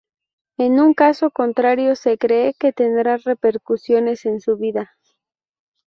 En 0.57 0.79
un 0.79 0.95
caso 0.95 1.29
contrario 1.29 1.95
se 1.95 2.17
cree 2.17 2.55
que 2.55 2.73
tendrá 2.73 3.17
repercusiones 3.17 4.25
en 4.25 4.41
su 4.41 4.57
vida. 4.57 4.97